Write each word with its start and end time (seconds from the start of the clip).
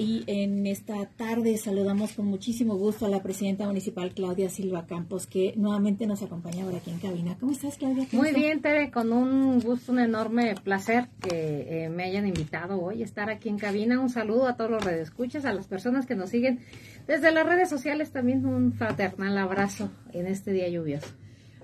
y 0.00 0.24
en 0.26 0.66
esta 0.66 1.04
tarde 1.04 1.58
saludamos 1.58 2.12
con 2.14 2.24
muchísimo 2.24 2.74
gusto 2.76 3.04
a 3.04 3.10
la 3.10 3.22
presidenta 3.22 3.66
municipal 3.66 4.14
Claudia 4.14 4.48
Silva 4.48 4.86
Campos, 4.86 5.26
que 5.26 5.52
nuevamente 5.56 6.06
nos 6.06 6.22
acompaña 6.22 6.64
ahora 6.64 6.78
aquí 6.78 6.90
en 6.90 6.98
cabina. 6.98 7.36
¿Cómo 7.38 7.52
estás, 7.52 7.76
Claudia? 7.76 8.06
Muy 8.12 8.32
bien, 8.32 8.62
Tere, 8.62 8.90
con 8.90 9.12
un 9.12 9.60
gusto, 9.60 9.92
un 9.92 9.98
enorme 9.98 10.54
placer 10.64 11.08
que 11.20 11.84
eh, 11.84 11.88
me 11.90 12.04
hayan 12.04 12.26
invitado 12.26 12.80
hoy 12.80 13.02
a 13.02 13.04
estar 13.04 13.28
aquí 13.28 13.50
en 13.50 13.58
cabina. 13.58 14.00
Un 14.00 14.08
saludo 14.08 14.46
a 14.46 14.56
todos 14.56 14.70
los 14.70 14.82
redescuchas, 14.82 15.44
a 15.44 15.52
las 15.52 15.66
personas 15.66 16.06
que 16.06 16.14
nos 16.14 16.30
siguen 16.30 16.60
desde 17.06 17.30
las 17.30 17.44
redes 17.44 17.68
sociales, 17.68 18.10
también 18.10 18.46
un 18.46 18.72
fraternal 18.72 19.36
abrazo 19.36 19.90
en 20.14 20.26
este 20.26 20.52
día 20.52 20.68
lluvioso. 20.70 21.08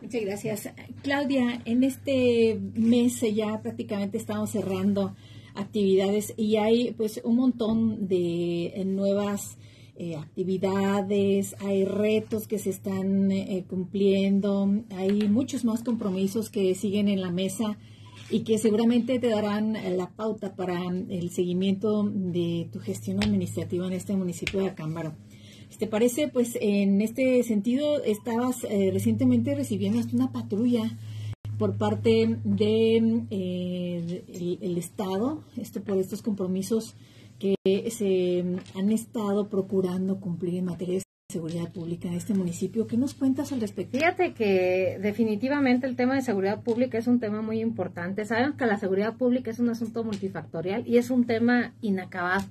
Muchas 0.03 0.21
gracias. 0.21 0.69
Claudia, 1.03 1.63
en 1.65 1.85
este 1.85 2.61
mes 2.75 3.23
ya 3.35 3.63
prácticamente 3.63 4.19
estamos 4.19 4.51
cerrando 4.51 5.17
actividades 5.57 6.35
y 6.37 6.57
hay 6.57 6.93
pues 6.93 7.21
un 7.25 7.37
montón 7.37 8.09
de 8.09 8.67
eh, 8.67 8.85
nuevas 8.85 9.59
eh, 9.97 10.17
actividades, 10.17 11.57
hay 11.61 11.85
retos 11.85 12.47
que 12.47 12.59
se 12.59 12.71
están 12.71 13.33
eh, 13.33 13.65
cumpliendo, 13.69 14.69
hay 14.91 15.29
muchos 15.29 15.65
más 15.65 15.83
compromisos 15.83 16.51
que 16.51 16.75
siguen 16.75 17.09
en 17.09 17.21
la 17.21 17.31
mesa 17.31 17.79
y 18.31 18.41
que 18.41 18.59
seguramente 18.59 19.19
te 19.19 19.29
darán 19.29 19.75
la 19.97 20.11
pauta 20.11 20.55
para 20.55 20.81
el 20.87 21.31
seguimiento 21.31 22.03
de 22.05 22.69
tu 22.73 22.81
gestión 22.81 23.23
administrativa 23.23 23.87
en 23.87 23.93
este 23.93 24.17
municipio 24.17 24.61
de 24.61 24.69
Acámbaro. 24.69 25.15
¿Te 25.79 25.87
parece? 25.87 26.29
Pues 26.29 26.57
en 26.61 27.03
este 27.03 27.43
sentido, 27.43 28.03
estabas 28.03 28.63
recientemente 28.63 29.55
recibiendo 29.55 30.01
hasta 30.01 30.17
una 30.17 30.33
patrulla 30.33 30.97
por 31.59 31.77
parte 31.77 32.39
de 32.45 33.25
eh, 33.31 34.59
el, 34.61 34.79
Estado, 34.79 35.43
esto 35.57 35.83
por 35.83 35.99
estos 35.99 36.23
compromisos 36.23 36.95
que 37.39 37.55
se 37.91 38.45
han 38.79 38.91
estado 38.93 39.49
procurando 39.49 40.21
cumplir 40.21 40.57
en 40.57 40.65
materia 40.65 40.95
de 40.95 41.03
seguridad 41.31 41.73
pública 41.73 42.09
en 42.09 42.15
este 42.15 42.35
municipio. 42.35 42.87
¿Qué 42.87 42.97
nos 42.97 43.15
cuentas 43.15 43.53
al 43.53 43.61
respecto? 43.61 43.99
Fíjate 43.99 44.33
que 44.33 44.99
definitivamente 45.03 45.87
el 45.87 45.97
tema 45.97 46.15
de 46.15 46.23
seguridad 46.23 46.63
pública 46.63 46.99
es 46.99 47.07
un 47.07 47.21
tema 47.21 47.43
muy 47.43 47.61
importante. 47.61 48.25
Sabemos 48.25 48.57
que 48.57 48.67
la 48.67 48.79
seguridad 48.79 49.17
pública 49.17 49.51
es 49.51 49.59
un 49.59 49.69
asunto 49.69 50.05
multifactorial 50.05 50.87
y 50.87 50.99
es 50.99 51.11
un 51.11 51.27
tema 51.27 51.75
inacabado. 51.81 52.47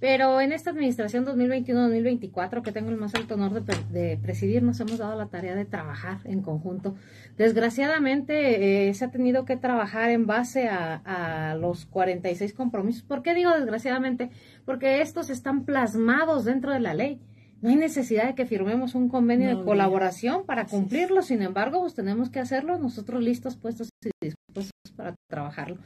Pero 0.00 0.40
en 0.40 0.52
esta 0.52 0.70
administración 0.70 1.26
2021-2024, 1.26 2.62
que 2.62 2.72
tengo 2.72 2.88
el 2.88 2.96
más 2.96 3.14
alto 3.14 3.34
honor 3.34 3.62
de, 3.62 4.18
presidir, 4.22 4.62
nos 4.62 4.80
hemos 4.80 4.96
dado 4.96 5.16
la 5.16 5.26
tarea 5.26 5.54
de 5.54 5.66
trabajar 5.66 6.20
en 6.24 6.40
conjunto. 6.40 6.96
Desgraciadamente, 7.36 8.88
eh, 8.88 8.94
se 8.94 9.04
ha 9.04 9.10
tenido 9.10 9.44
que 9.44 9.58
trabajar 9.58 10.08
en 10.10 10.26
base 10.26 10.68
a, 10.68 11.54
los 11.60 11.84
46 11.84 12.54
compromisos. 12.54 13.02
¿Por 13.02 13.22
qué 13.22 13.34
digo 13.34 13.52
desgraciadamente? 13.52 14.30
Porque 14.64 15.02
estos 15.02 15.28
están 15.28 15.64
plasmados 15.66 16.46
dentro 16.46 16.72
de 16.72 16.80
la 16.80 16.94
ley. 16.94 17.20
No 17.60 17.68
hay 17.68 17.76
necesidad 17.76 18.26
de 18.26 18.34
que 18.34 18.46
firmemos 18.46 18.94
un 18.94 19.10
convenio 19.10 19.54
de 19.54 19.62
colaboración 19.62 20.46
para 20.46 20.64
cumplirlo. 20.64 21.20
Sin 21.20 21.42
embargo, 21.42 21.80
pues 21.80 21.94
tenemos 21.94 22.30
que 22.30 22.40
hacerlo 22.40 22.78
nosotros 22.78 23.22
listos, 23.22 23.56
puestos 23.56 23.90
y 24.02 24.28
dispuestos 24.28 24.72
para 24.96 25.14
trabajarlo. 25.28 25.76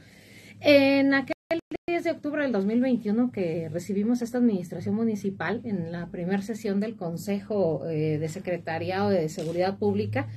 En 0.61 1.13
aquel 1.13 1.34
el 1.49 1.59
10 1.87 2.03
de 2.03 2.11
octubre 2.11 2.41
del 2.41 2.51
2021 2.51 3.31
que 3.31 3.69
recibimos 3.69 4.21
esta 4.21 4.39
administración 4.39 4.95
municipal 4.95 5.61
en 5.63 5.91
la 5.91 6.07
primera 6.07 6.41
sesión 6.41 6.79
del 6.79 6.95
Consejo 6.95 7.87
eh, 7.87 8.17
de 8.17 8.29
Secretariado 8.29 9.09
de 9.09 9.29
Seguridad 9.29 9.77
Pública, 9.77 10.27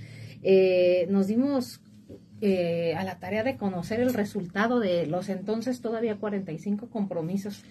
eh, 0.42 1.06
nos 1.11 1.27
dimos 1.27 1.81
eh, 2.41 2.95
a 2.97 3.05
la 3.05 3.19
tarea 3.19 3.42
de 3.42 3.56
conocer 3.56 4.00
el 4.00 4.12
resultado 4.12 4.81
de 4.81 5.06
los 5.06 5.28
entonces 5.28 5.81
todavía 5.81 6.19
45 6.19 6.91
compromisos. 6.91 7.65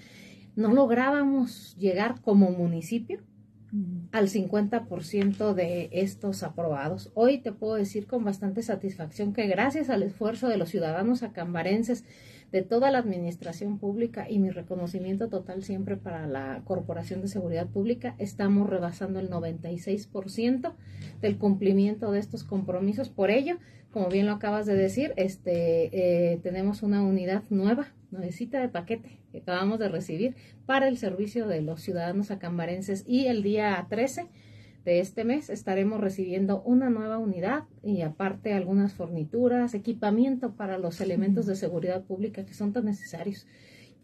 No 0.56 0.74
lográbamos 0.74 1.76
llegar 1.78 2.22
como 2.22 2.50
municipio 2.50 3.22
al 4.12 4.30
50% 4.30 5.54
de 5.54 5.90
estos 5.92 6.42
aprobados. 6.42 7.12
Hoy 7.14 7.38
te 7.38 7.52
puedo 7.52 7.76
decir 7.76 8.08
con 8.08 8.24
bastante 8.24 8.64
satisfacción 8.64 9.34
que 9.34 9.48
gracias 9.48 9.90
al 9.90 10.04
esfuerzo 10.04 10.48
de 10.48 10.58
los 10.58 10.70
ciudadanos 10.70 11.22
acambarenses, 11.22 12.06
de 12.52 12.62
toda 12.62 12.92
la 12.92 13.00
administración 13.00 13.78
pública 13.78 14.30
y 14.30 14.40
mi 14.40 14.50
reconocimiento 14.50 15.28
total 15.28 15.64
siempre 15.64 15.98
para 15.98 16.28
la 16.28 16.62
Corporación 16.64 17.22
de 17.22 17.28
Seguridad 17.28 17.68
Pública, 17.68 18.16
estamos 18.18 18.70
rebasando 18.70 19.20
el 19.20 19.30
96% 19.30 20.74
del 21.22 21.38
cumplimiento 21.38 22.12
de 22.12 22.20
estos 22.20 22.44
compromisos. 22.44 23.10
Por 23.10 23.32
ello, 23.32 23.58
como 23.92 24.08
bien 24.08 24.26
lo 24.26 24.34
acabas 24.34 24.66
de 24.66 24.76
decir, 24.76 25.14
este, 25.18 25.90
eh, 26.32 26.38
tenemos 26.38 26.84
una 26.84 27.04
unidad 27.04 27.44
nueva, 27.50 27.88
nuevecita 28.12 28.62
de 28.62 28.70
paquete 28.70 29.20
que 29.32 29.40
acabamos 29.40 29.80
de 29.80 29.90
recibir 29.90 30.36
para 30.66 30.88
el 30.88 30.98
servicio 30.98 31.48
de 31.48 31.62
los 31.62 31.82
ciudadanos 31.82 32.32
acambarenses 32.32 33.04
y 33.06 33.28
el 33.28 33.44
día 33.44 33.86
13 33.90 34.28
de 34.88 35.02
este 35.02 35.26
mes 35.26 35.50
estaremos 35.50 36.00
recibiendo 36.00 36.62
una 36.62 36.90
nueva 36.90 37.18
unidad 37.18 37.66
y 37.84 38.04
aparte 38.04 38.54
algunas 38.54 38.94
fornituras, 38.94 39.74
equipamiento 39.74 40.56
para 40.56 40.78
los 40.78 41.02
elementos 41.02 41.46
de 41.46 41.58
seguridad 41.58 42.06
pública 42.06 42.46
que 42.46 42.54
son 42.54 42.72
tan 42.72 42.86
necesarios. 42.86 43.48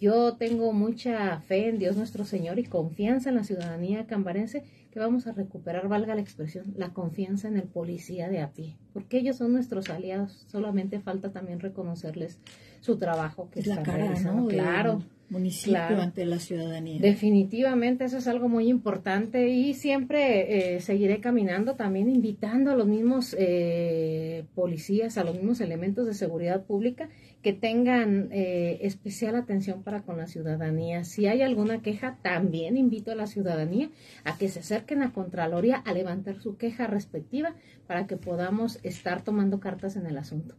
Yo 0.02 0.36
tengo 0.36 0.74
mucha 0.74 1.40
fe 1.40 1.70
en 1.70 1.80
Dios 1.80 1.96
nuestro 1.96 2.26
Señor 2.26 2.60
y 2.60 2.66
confianza 2.66 3.30
en 3.30 3.36
la 3.36 3.46
ciudadanía 3.46 4.08
cambarense 4.08 4.66
que 4.92 5.00
vamos 5.00 5.26
a 5.26 5.32
recuperar, 5.32 5.88
valga 5.88 6.16
la 6.16 6.22
expresión, 6.22 6.74
la 6.76 6.92
confianza 6.92 7.48
en 7.48 7.56
el 7.56 7.70
policía 7.70 8.28
de 8.28 8.42
a 8.42 8.52
pie, 8.52 8.76
porque 8.94 9.18
ellos 9.18 9.38
son 9.38 9.54
nuestros 9.54 9.90
aliados. 9.90 10.46
Solamente 10.48 11.00
falta 11.00 11.32
también 11.32 11.60
reconocerles 11.60 12.40
su 12.82 12.98
trabajo 12.98 13.50
que 13.52 13.62
es 13.62 13.68
la 13.68 13.82
cara, 13.84 14.20
¿no? 14.22 14.48
Claro 14.48 15.02
municipio 15.34 16.00
ante 16.00 16.26
la 16.26 16.40
ciudadanía. 16.40 17.00
Definitivamente 17.02 18.06
eso 18.06 18.18
es 18.18 18.28
algo 18.28 18.48
muy 18.48 18.68
importante 18.68 19.50
y 19.50 19.74
siempre 19.74 20.76
eh, 20.76 20.82
seguiré 20.82 21.20
caminando 21.20 21.76
también 21.76 22.10
invitando 22.10 22.72
a 22.72 22.76
los 22.76 22.88
mismos 22.88 23.36
eh, 23.38 24.46
policías, 24.56 25.18
a 25.18 25.24
los 25.24 25.36
mismos 25.36 25.60
elementos 25.60 26.06
de 26.06 26.14
seguridad 26.14 26.64
pública 26.64 27.10
que 27.42 27.52
tengan 27.52 28.30
eh, 28.32 28.80
especial 28.82 29.36
atención 29.36 29.84
para 29.84 30.04
con 30.04 30.18
la 30.18 30.28
ciudadanía. 30.28 31.04
Si 31.04 31.28
hay 31.28 31.42
alguna 31.42 31.82
queja, 31.82 32.18
también 32.22 32.78
invito 32.78 33.12
a 33.12 33.16
la 33.16 33.28
ciudadanía 33.28 33.90
a 34.24 34.38
que 34.38 34.48
se 34.48 34.60
acerquen 34.60 35.02
a 35.02 35.12
Contraloría 35.12 35.78
a 35.78 35.94
levantar 35.94 36.40
su 36.40 36.56
queja 36.58 36.88
respectiva 36.88 37.56
para 37.88 38.08
que 38.08 38.16
podamos 38.16 38.80
estar 38.84 39.24
tomando 39.24 39.60
cartas 39.60 39.96
en 39.96 40.06
el 40.06 40.18
asunto. 40.18 40.56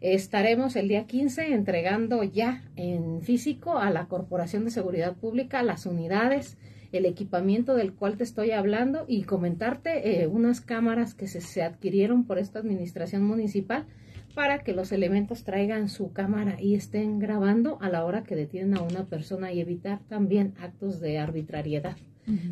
Estaremos 0.00 0.74
el 0.74 0.88
día 0.88 1.06
15 1.06 1.54
entregando 1.54 2.24
ya 2.24 2.64
en 2.74 3.22
físico 3.22 3.78
a 3.78 3.90
la 3.90 4.06
Corporación 4.06 4.64
de 4.64 4.70
Seguridad 4.72 5.14
Pública 5.14 5.62
las 5.62 5.86
unidades, 5.86 6.58
el 6.90 7.06
equipamiento 7.06 7.74
del 7.74 7.92
cual 7.92 8.16
te 8.16 8.24
estoy 8.24 8.50
hablando 8.50 9.04
y 9.06 9.22
comentarte 9.22 10.22
eh, 10.22 10.26
unas 10.26 10.60
cámaras 10.60 11.14
que 11.14 11.28
se, 11.28 11.40
se 11.40 11.62
adquirieron 11.62 12.24
por 12.24 12.38
esta 12.38 12.58
administración 12.58 13.24
municipal 13.24 13.86
para 14.34 14.58
que 14.60 14.72
los 14.72 14.92
elementos 14.92 15.44
traigan 15.44 15.88
su 15.88 16.12
cámara 16.12 16.60
y 16.60 16.74
estén 16.74 17.18
grabando 17.18 17.78
a 17.80 17.88
la 17.88 18.04
hora 18.04 18.24
que 18.24 18.34
detienen 18.34 18.76
a 18.76 18.82
una 18.82 19.04
persona 19.04 19.52
y 19.52 19.60
evitar 19.60 20.00
también 20.08 20.54
actos 20.58 21.00
de 21.00 21.18
arbitrariedad 21.18 21.96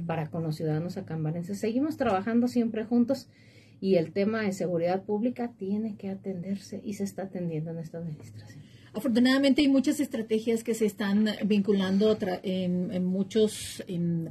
para 0.07 0.31
con 0.31 0.43
los 0.43 0.57
ciudadanos 0.57 0.97
acambarenses. 0.97 1.59
Seguimos 1.59 1.97
trabajando 1.97 2.49
siempre 2.49 2.85
juntos 2.85 3.29
y 3.81 3.97
el 3.97 4.13
tema 4.13 4.43
de 4.43 4.53
seguridad 4.53 5.03
pública 5.05 5.53
tiene 5.57 5.97
que 5.97 6.11
atenderse 6.11 6.81
y 6.85 6.95
se 6.95 7.05
está 7.05 7.23
atendiendo 7.23 7.71
en 7.71 7.79
esta 7.79 7.99
administración. 7.99 8.61
Afortunadamente 8.93 9.63
hay 9.63 9.69
muchas 9.69 10.01
estrategias 10.01 10.65
que 10.65 10.75
se 10.75 10.85
están 10.85 11.29
vinculando 11.45 12.19
en, 12.43 13.05
muchos 13.05 13.85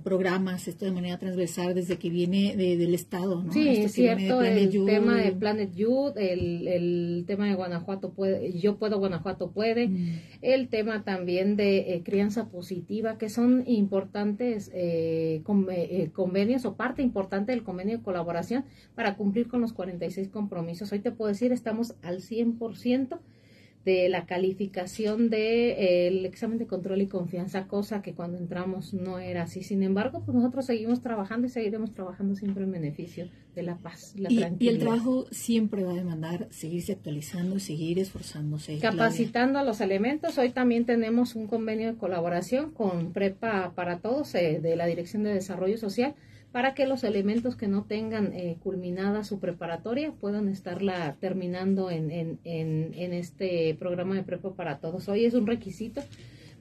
programas, 0.04 0.68
esto 0.68 0.84
de 0.86 0.92
manera 0.92 1.18
transversal 1.18 1.74
desde 1.74 1.98
que 1.98 2.10
viene 2.10 2.56
del 2.58 2.94
Estado. 2.94 3.42
¿no? 3.42 3.54
Sí, 3.54 3.70
es 3.70 3.94
cierto, 3.94 4.42
el 4.42 4.86
tema 4.86 5.18
de 5.18 5.32
Planet 5.32 5.74
Youth, 5.74 6.18
el, 6.18 7.24
tema 7.26 7.48
de 7.48 7.56
Guanajuato 7.56 8.12
puede, 8.12 8.60
Yo 8.60 8.78
Puedo, 8.78 9.00
Guanajuato 9.00 9.52
Puede, 9.52 9.88
mm. 9.88 10.20
el 10.42 10.68
tema 10.68 11.04
también 11.04 11.56
de 11.56 11.94
eh, 11.94 12.04
crianza 12.04 12.50
positiva, 12.50 13.18
que 13.18 13.30
son 13.30 13.64
importantes 13.66 14.72
eh, 14.74 15.42
eh, 15.72 16.10
convenios 16.12 16.66
o 16.66 16.76
parte 16.76 17.02
importante 17.02 17.54
del 17.54 17.64
convenio 17.64 17.98
de 17.98 18.04
colaboración 18.04 18.66
para 18.96 19.16
cumplir 19.16 19.48
con 19.48 19.62
los 19.62 19.72
46 19.72 20.28
compromisos. 20.28 20.92
Hoy 20.92 21.00
te 21.00 21.12
puedo 21.12 21.30
decir, 21.30 21.54
estamos 21.54 21.96
al 22.02 22.22
100% 22.22 23.20
de 23.86 24.10
la 24.10 24.26
calificación 24.26 25.30
del 25.30 25.30
de, 25.30 26.08
el 26.08 26.26
examen 26.26 26.58
de 26.58 26.68
control 26.68 27.02
y 27.02 27.08
confianza, 27.08 27.68
cosa 27.68 28.02
que 28.02 28.14
cuando 28.14 28.38
entramos 28.38 28.94
no 28.94 29.20
era 29.20 29.44
así. 29.44 29.64
Sin 29.64 29.84
embargo, 29.84 30.22
pues 30.26 30.36
nosotros 30.36 30.66
seguimos 30.66 31.02
trabajando 31.02 31.48
y 31.48 31.50
seguiremos 31.50 31.92
trabajando 31.92 32.36
siempre 32.36 32.66
en 32.66 32.72
beneficio 32.72 33.30
de 33.56 33.64
la 33.64 33.78
paz, 33.78 34.14
la 34.18 34.32
y, 34.32 34.46
Y 34.60 34.68
el 34.68 34.80
trabajo 34.80 35.26
siempre 35.32 35.84
va 35.84 35.94
a 35.94 35.96
demandar 35.96 36.48
seguirse 36.52 36.94
actualizando 36.94 37.56
y 37.56 37.60
seguir 37.62 38.00
esforzándose. 38.00 38.80
Capacitando 38.80 39.60
a 39.60 39.64
los 39.64 39.82
elementos. 39.82 40.38
Hoy 40.38 40.50
también 40.50 40.86
tenemos 40.86 41.36
un 41.36 41.48
convenio 41.48 41.92
de 41.92 41.98
colaboración 41.98 42.72
con 42.72 43.14
Prepa 43.14 43.74
para 43.76 44.00
Todos 44.00 44.36
eh, 44.36 44.60
de 44.62 44.76
la 44.76 44.86
Dirección 44.86 45.24
de 45.24 45.34
Desarrollo 45.34 45.78
Social 45.78 46.16
para 46.52 46.74
que 46.74 46.88
los 46.88 47.04
elementos 47.04 47.56
que 47.56 47.68
no 47.68 47.84
tengan 47.84 48.34
eh, 48.34 48.58
culminada 48.62 49.24
su 49.24 49.40
preparatoria 49.40 50.12
puedan 50.12 50.50
estarla 50.50 51.16
terminando 51.20 51.92
en, 51.92 52.10
en, 52.10 52.40
en, 52.44 53.14
este 53.14 53.76
programa 53.76 54.16
de 54.16 54.24
prepa 54.24 54.54
para 54.54 54.80
todos. 54.80 55.08
Hoy 55.10 55.26
es 55.26 55.36
un 55.36 55.46
requisito 55.46 56.02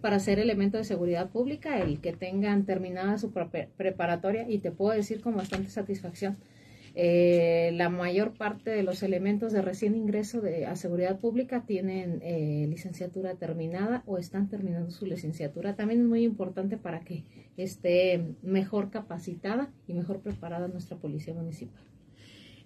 para 0.02 0.19
ser 0.19 0.38
elemento 0.38 0.76
de 0.76 0.85
seguridad 0.85 1.31
pública, 1.31 1.81
el 1.81 2.00
que 2.00 2.12
tengan 2.12 2.67
terminada 2.67 3.19
su 3.19 3.32
preparatoria 3.32 4.49
y 4.49 4.58
te 4.58 4.70
puedo 4.70 4.94
decir 4.94 5.20
con 5.20 5.37
bastante 5.37 5.70
satisfacción. 5.70 6.37
Eh, 6.94 7.70
la 7.75 7.90
mayor 7.90 8.32
parte 8.32 8.70
de 8.70 8.82
los 8.82 9.02
elementos 9.02 9.52
de 9.52 9.62
recién 9.62 9.94
ingreso 9.94 10.40
de, 10.40 10.67
a 10.67 10.75
seguridad 10.75 11.19
pública 11.19 11.64
tienen 11.64 12.20
eh, 12.23 12.67
licenciatura 12.69 13.35
terminada 13.35 14.02
o 14.06 14.19
están 14.19 14.49
terminando 14.49 14.90
su 14.90 15.06
licenciatura. 15.06 15.76
También 15.76 16.00
es 16.00 16.06
muy 16.06 16.25
importante 16.25 16.76
para 16.76 17.00
que 17.00 17.25
esté 17.63 18.25
mejor 18.43 18.91
capacitada 18.91 19.71
y 19.87 19.95
mejor 19.95 20.21
preparada 20.21 20.69
nuestra 20.69 20.97
policía 20.97 21.35
municipal. 21.35 21.83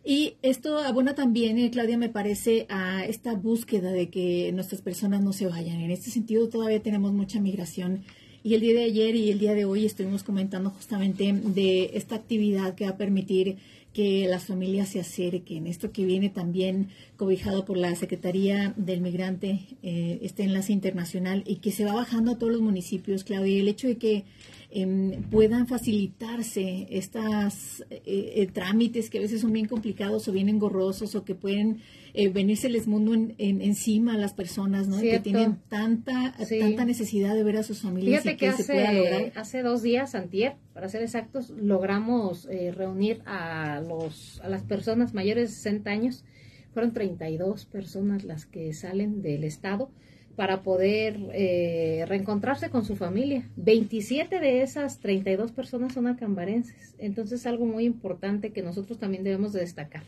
Y 0.04 0.34
esto 0.42 0.78
abona 0.78 1.14
también, 1.14 1.58
eh, 1.58 1.70
Claudia, 1.70 1.96
me 1.96 2.08
parece, 2.08 2.66
a 2.68 3.04
esta 3.04 3.34
búsqueda 3.34 3.92
de 3.92 4.08
que 4.08 4.50
nuestras 4.52 4.82
personas 4.82 5.22
no 5.22 5.32
se 5.32 5.46
vayan. 5.46 5.80
En 5.80 5.92
este 5.92 6.10
sentido, 6.10 6.48
todavía 6.48 6.82
tenemos 6.82 7.12
mucha 7.12 7.40
migración. 7.40 8.02
Y 8.42 8.54
el 8.54 8.60
día 8.60 8.74
de 8.74 8.84
ayer 8.84 9.14
y 9.14 9.30
el 9.30 9.38
día 9.38 9.54
de 9.54 9.64
hoy 9.64 9.86
estuvimos 9.86 10.24
comentando 10.24 10.70
justamente 10.70 11.32
de 11.32 11.92
esta 11.94 12.16
actividad 12.16 12.74
que 12.74 12.84
va 12.84 12.90
a 12.90 12.96
permitir 12.96 13.58
que 13.92 14.26
las 14.28 14.44
familias 14.44 14.88
se 14.88 15.00
acerquen. 15.00 15.66
Esto 15.66 15.92
que 15.92 16.04
viene 16.04 16.30
también 16.30 16.88
cobijado 17.16 17.64
por 17.64 17.76
la 17.76 17.94
Secretaría 17.94 18.74
del 18.76 19.00
Migrante, 19.00 19.60
eh, 19.82 20.18
este 20.22 20.44
enlace 20.44 20.72
internacional, 20.72 21.44
y 21.46 21.56
que 21.56 21.70
se 21.72 21.84
va 21.84 21.94
bajando 21.94 22.32
a 22.32 22.38
todos 22.38 22.52
los 22.52 22.62
municipios, 22.62 23.24
Claudia. 23.24 23.56
Y 23.56 23.60
el 23.60 23.68
hecho 23.68 23.88
de 23.88 23.98
que 23.98 24.24
Em, 24.74 25.22
puedan 25.24 25.66
facilitarse 25.66 26.86
estos 26.88 27.84
eh, 27.90 28.00
eh, 28.06 28.48
trámites 28.54 29.10
que 29.10 29.18
a 29.18 29.20
veces 29.20 29.42
son 29.42 29.52
bien 29.52 29.66
complicados 29.66 30.26
o 30.28 30.32
bien 30.32 30.48
engorrosos 30.48 31.14
o 31.14 31.26
que 31.26 31.34
pueden 31.34 31.82
eh, 32.14 32.28
venirse 32.28 32.66
el 32.66 32.86
mundo 32.86 33.14
encima 33.38 34.14
a 34.14 34.18
las 34.18 34.34
personas, 34.34 34.88
¿no? 34.88 35.00
Que 35.00 35.20
tienen 35.20 35.58
tanta, 35.68 36.34
tanta 36.36 36.84
necesidad 36.84 37.34
de 37.34 37.44
ver 37.44 37.56
a 37.56 37.62
sus 37.62 37.82
familias 37.82 38.24
y 38.26 38.36
que, 38.36 38.48
hace, 38.48 38.62
se 38.64 38.72
pueda 38.72 38.92
lograr. 38.92 39.32
Hace 39.34 39.62
dos 39.62 39.82
días, 39.82 40.14
antier, 40.14 40.56
para 40.74 40.88
ser 40.88 41.02
exactos, 41.02 41.50
logramos 41.50 42.48
reunir 42.74 43.22
a, 43.26 43.80
los, 43.80 44.40
a 44.42 44.48
las 44.48 44.62
personas 44.62 45.14
mayores 45.14 45.50
de 45.50 45.56
60 45.56 45.90
años. 45.90 46.24
Fueron 46.72 46.92
32 46.92 47.66
personas 47.66 48.24
las 48.24 48.46
que 48.46 48.72
salen 48.72 49.22
del 49.22 49.44
Estado 49.44 49.90
para 50.36 50.62
poder 50.62 51.18
eh, 51.32 52.04
reencontrarse 52.08 52.70
con 52.70 52.84
su 52.84 52.96
familia. 52.96 53.48
27 53.56 54.40
de 54.40 54.62
esas 54.62 55.00
32 55.00 55.52
personas 55.52 55.92
son 55.92 56.06
acambarenses. 56.06 56.94
Entonces 56.98 57.40
es 57.40 57.46
algo 57.46 57.66
muy 57.66 57.84
importante 57.84 58.50
que 58.52 58.62
nosotros 58.62 58.98
también 58.98 59.24
debemos 59.24 59.52
de 59.52 59.60
destacar. 59.60 60.04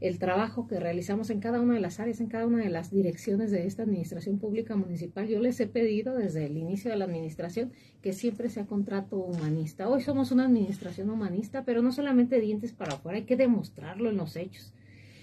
El 0.00 0.18
trabajo 0.18 0.68
que 0.68 0.78
realizamos 0.78 1.30
en 1.30 1.40
cada 1.40 1.60
una 1.60 1.74
de 1.74 1.80
las 1.80 1.98
áreas, 1.98 2.20
en 2.20 2.28
cada 2.28 2.46
una 2.46 2.58
de 2.58 2.70
las 2.70 2.90
direcciones 2.90 3.50
de 3.50 3.66
esta 3.66 3.82
administración 3.82 4.38
pública 4.38 4.76
municipal. 4.76 5.26
Yo 5.26 5.40
les 5.40 5.58
he 5.60 5.66
pedido 5.66 6.14
desde 6.14 6.46
el 6.46 6.56
inicio 6.56 6.90
de 6.90 6.96
la 6.96 7.04
administración 7.04 7.72
que 8.00 8.12
siempre 8.12 8.48
sea 8.48 8.66
contrato 8.66 9.16
humanista. 9.16 9.88
Hoy 9.88 10.02
somos 10.02 10.30
una 10.30 10.46
administración 10.46 11.10
humanista, 11.10 11.64
pero 11.64 11.82
no 11.82 11.92
solamente 11.92 12.40
dientes 12.40 12.72
para 12.72 12.94
afuera, 12.94 13.18
hay 13.18 13.24
que 13.24 13.36
demostrarlo 13.36 14.08
en 14.10 14.16
los 14.16 14.36
hechos 14.36 14.72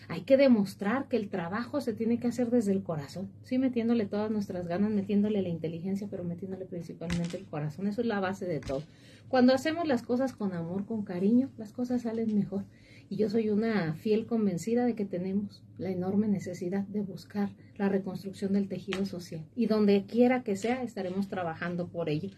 hay 0.08 0.22
que 0.22 0.38
demostrar 0.38 1.08
que 1.08 1.18
el 1.18 1.30
trabajo 1.30 1.82
se 1.82 1.94
tiene 1.94 2.20
que 2.20 2.28
hacer 2.28 2.50
desde 2.52 2.72
el 2.72 2.84
corazón, 2.84 3.30
sí 3.44 3.58
metiéndole 3.58 4.06
todas 4.06 4.30
nuestras 4.30 4.68
ganas, 4.68 4.92
metiéndole 4.92 5.42
la 5.42 5.50
inteligencia, 5.50 6.08
pero 6.10 6.24
metiéndole 6.24 6.66
principalmente 6.66 7.38
el 7.38 7.46
corazón. 7.46 7.88
Eso 7.88 8.02
es 8.02 8.08
la 8.08 8.20
base 8.20 8.46
de 8.46 8.60
todo. 8.60 8.84
Cuando 9.30 9.54
hacemos 9.54 9.88
las 9.88 10.04
cosas 10.04 10.34
con 10.34 10.54
amor, 10.54 10.86
con 10.86 11.04
cariño, 11.04 11.50
las 11.58 11.72
cosas 11.72 12.04
salen 12.04 12.36
mejor. 12.36 12.66
Y 13.10 13.18
yo 13.18 13.30
soy 13.30 13.50
una 13.50 13.94
fiel 13.94 14.26
convencida 14.26 14.86
de 14.86 14.96
que 14.96 15.06
tenemos 15.06 15.64
la 15.78 15.90
enorme 15.90 16.28
necesidad 16.28 16.84
de 16.88 17.02
buscar 17.02 17.50
la 17.78 17.90
reconstrucción 17.90 18.54
del 18.54 18.68
tejido 18.68 19.06
social. 19.06 19.46
Y 19.56 19.68
donde 19.68 20.06
quiera 20.06 20.44
que 20.44 20.56
sea, 20.56 20.84
estaremos 20.84 21.28
trabajando 21.28 21.88
por 21.88 22.10
ello. 22.10 22.30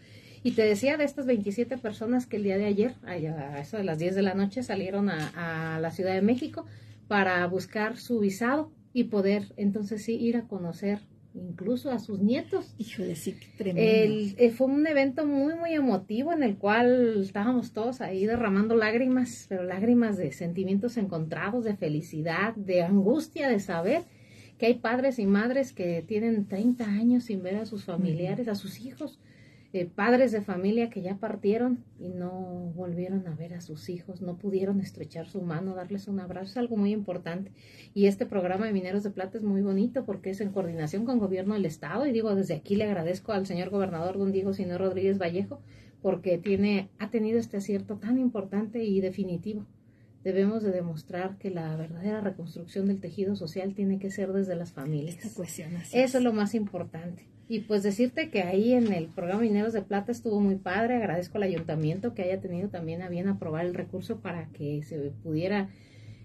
Y 0.42 0.52
te 0.52 0.62
decía 0.62 0.96
de 0.96 1.04
estas 1.04 1.26
27 1.26 1.78
personas 1.78 2.26
que 2.26 2.36
el 2.36 2.44
día 2.44 2.58
de 2.58 2.66
ayer, 2.66 2.94
a 3.04 3.60
eso 3.60 3.76
de 3.76 3.84
las 3.84 3.98
10 3.98 4.14
de 4.14 4.22
la 4.22 4.34
noche, 4.34 4.62
salieron 4.62 5.10
a, 5.10 5.74
a 5.74 5.80
la 5.80 5.90
Ciudad 5.90 6.14
de 6.14 6.22
México 6.22 6.64
para 7.08 7.46
buscar 7.46 7.96
su 7.96 8.20
visado 8.20 8.70
y 8.92 9.04
poder 9.04 9.52
entonces 9.56 10.04
sí 10.04 10.14
ir 10.14 10.36
a 10.36 10.46
conocer 10.46 11.00
incluso 11.38 11.90
a 11.90 11.98
sus 11.98 12.20
nietos. 12.20 12.74
Híjole, 12.78 13.14
sí, 13.16 13.36
tremendo. 13.56 14.34
Eh, 14.38 14.50
fue 14.50 14.66
un 14.66 14.86
evento 14.86 15.26
muy, 15.26 15.54
muy 15.54 15.72
emotivo 15.74 16.32
en 16.32 16.42
el 16.42 16.56
cual 16.56 17.22
estábamos 17.22 17.72
todos 17.72 18.00
ahí 18.00 18.26
derramando 18.26 18.74
lágrimas, 18.74 19.46
pero 19.48 19.62
lágrimas 19.62 20.16
de 20.16 20.32
sentimientos 20.32 20.96
encontrados, 20.96 21.64
de 21.64 21.76
felicidad, 21.76 22.54
de 22.54 22.82
angustia, 22.82 23.48
de 23.48 23.60
saber 23.60 24.04
que 24.58 24.66
hay 24.66 24.74
padres 24.74 25.18
y 25.18 25.26
madres 25.26 25.72
que 25.72 26.02
tienen 26.02 26.46
30 26.46 26.84
años 26.84 27.24
sin 27.24 27.42
ver 27.42 27.56
a 27.56 27.66
sus 27.66 27.84
familiares, 27.84 28.48
a 28.48 28.54
sus 28.54 28.80
hijos, 28.80 29.18
eh, 29.74 29.84
padres 29.84 30.32
de 30.32 30.40
familia 30.40 30.88
que 30.88 31.02
ya 31.02 31.16
partieron 31.16 31.84
y 31.98 32.08
no 32.08 32.72
volvieron 32.74 33.26
a 33.26 33.34
ver 33.34 33.52
a 33.52 33.60
sus 33.60 33.90
hijos, 33.90 34.22
no 34.22 34.38
pudieron 34.38 34.80
estrechar 34.80 35.28
su 35.28 35.42
mano, 35.42 35.74
darles 35.74 36.08
un 36.08 36.20
abrazo, 36.20 36.52
es 36.52 36.56
algo 36.56 36.76
muy 36.76 36.90
importante. 36.90 37.52
Y 37.92 38.06
este 38.06 38.24
programa 38.24 38.64
de 38.64 38.72
Mineros 38.72 39.02
de 39.02 39.10
Plata 39.10 39.36
es 39.36 39.44
muy 39.44 39.60
bonito 39.60 40.06
porque 40.06 40.30
es 40.30 40.40
en 40.40 40.52
coordinación 40.52 41.04
con 41.04 41.16
el 41.16 41.20
gobierno 41.20 41.52
del 41.52 41.66
Estado 41.66 42.06
y 42.06 42.12
digo, 42.12 42.34
desde 42.34 42.54
aquí 42.54 42.76
le 42.76 42.84
agradezco 42.84 43.32
al 43.32 43.46
señor 43.46 43.68
gobernador 43.68 44.16
don 44.16 44.32
Diego 44.32 44.54
Sino 44.54 44.78
Rodríguez 44.78 45.18
Vallejo 45.18 45.60
porque 46.00 46.38
tiene, 46.38 46.88
ha 46.98 47.10
tenido 47.10 47.38
este 47.38 47.58
acierto 47.58 47.96
tan 47.96 48.18
importante 48.18 48.84
y 48.84 49.02
definitivo. 49.02 49.66
Debemos 50.24 50.62
de 50.62 50.72
demostrar 50.72 51.36
que 51.38 51.50
la 51.50 51.76
verdadera 51.76 52.20
reconstrucción 52.20 52.86
del 52.86 53.00
tejido 53.00 53.36
social 53.36 53.74
tiene 53.74 53.98
que 53.98 54.10
ser 54.10 54.32
desde 54.32 54.56
las 54.56 54.72
familias. 54.72 55.16
Eso 55.92 56.18
es 56.18 56.24
lo 56.24 56.32
más 56.32 56.54
importante. 56.54 57.26
Y 57.48 57.60
pues 57.60 57.82
decirte 57.82 58.28
que 58.28 58.42
ahí 58.42 58.74
en 58.74 58.92
el 58.92 59.06
programa 59.06 59.40
Mineros 59.40 59.72
de 59.72 59.80
Plata 59.80 60.12
estuvo 60.12 60.38
muy 60.38 60.56
padre. 60.56 60.96
Agradezco 60.96 61.38
al 61.38 61.44
ayuntamiento 61.44 62.12
que 62.12 62.22
haya 62.22 62.40
tenido 62.40 62.68
también 62.68 63.00
a 63.00 63.08
bien 63.08 63.26
aprobar 63.26 63.64
el 63.64 63.74
recurso 63.74 64.20
para 64.20 64.48
que 64.48 64.82
se 64.82 64.98
pudiera 65.22 65.70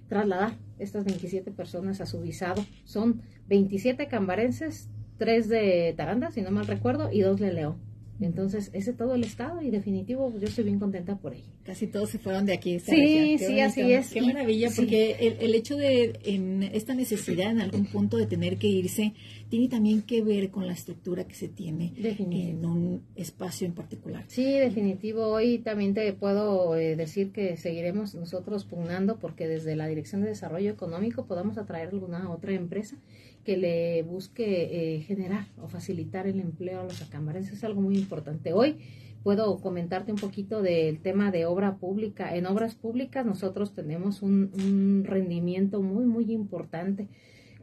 trasladar 0.10 0.58
estas 0.80 1.06
27 1.06 1.52
personas 1.52 2.02
a 2.02 2.06
su 2.06 2.20
visado. 2.20 2.66
Son 2.84 3.22
27 3.48 4.08
cambarenses, 4.08 4.90
3 5.18 5.48
de 5.48 5.94
Taranda, 5.96 6.30
si 6.32 6.42
no 6.42 6.52
mal 6.52 6.68
recuerdo, 6.68 7.10
y 7.10 7.22
2 7.22 7.40
de 7.40 7.54
León. 7.54 7.93
Entonces, 8.22 8.70
ese 8.74 8.92
es 8.92 8.98
todo 8.98 9.16
el 9.16 9.24
estado 9.24 9.62
y 9.62 9.70
definitivo, 9.70 10.32
yo 10.40 10.48
estoy 10.48 10.64
bien 10.64 10.80
contenta 10.80 11.18
por 11.18 11.34
ello. 11.34 11.46
Casi 11.64 11.88
todos 11.88 12.10
se 12.10 12.20
fueron 12.20 12.46
de 12.46 12.54
aquí. 12.54 12.80
Sí, 12.80 13.38
sí, 13.38 13.60
así 13.60 13.92
es. 13.92 14.12
Qué 14.12 14.22
maravilla, 14.22 14.70
porque 14.76 15.18
el, 15.20 15.38
el, 15.40 15.56
hecho 15.56 15.76
de 15.76 16.20
en 16.24 16.64
esta 16.64 16.94
necesidad 16.94 17.52
en 17.52 17.62
algún 17.62 17.86
punto 17.86 18.18
de 18.18 18.26
tener 18.28 18.58
que 18.58 18.68
irse 18.68 19.14
tiene 19.50 19.68
también 19.68 20.02
que 20.02 20.22
ver 20.22 20.50
con 20.50 20.66
la 20.68 20.74
estructura 20.74 21.26
que 21.26 21.36
se 21.36 21.48
tiene 21.48 21.94
en 21.96 22.66
un 22.66 23.04
espacio 23.16 23.68
en 23.68 23.74
particular. 23.74 24.26
Sí, 24.28 24.44
definitivo. 24.44 25.28
Hoy 25.28 25.60
también 25.60 25.94
te 25.94 26.12
puedo 26.14 26.76
eh, 26.76 26.96
decir 26.96 27.32
que 27.32 27.58
seguiremos 27.58 28.16
nosotros 28.16 28.66
pugnando 28.66 29.20
porque 29.20 29.48
desde 29.48 29.76
la 29.76 29.88
Dirección 29.88 30.22
de 30.22 30.30
Desarrollo 30.30 30.72
Económico 30.72 31.26
podamos 31.26 31.58
atraer 31.58 31.90
alguna 31.90 32.32
otra 32.32 32.54
empresa 32.54 32.98
que 33.44 33.58
le 33.58 34.04
busque 34.04 34.96
eh, 34.96 35.02
generar 35.02 35.48
o 35.62 35.68
facilitar 35.68 36.28
el 36.28 36.40
empleo 36.40 36.82
a 36.82 36.84
los 36.84 37.02
acambarenses. 37.02 37.54
Es 37.54 37.64
algo 37.64 37.82
muy 37.82 37.98
importante. 37.98 38.54
Hoy 38.54 38.78
puedo 39.24 39.60
comentarte 39.60 40.12
un 40.12 40.18
poquito 40.18 40.62
del 40.62 41.00
tema 41.00 41.32
de 41.32 41.46
obra 41.46 41.78
pública. 41.78 42.36
En 42.36 42.46
obras 42.46 42.76
públicas 42.76 43.26
nosotros 43.26 43.74
tenemos 43.74 44.22
un, 44.22 45.04
rendimiento 45.06 45.82
muy, 45.82 46.06
muy 46.06 46.32
importante 46.32 47.08